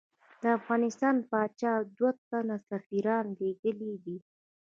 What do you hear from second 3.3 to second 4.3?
لېږلی دي.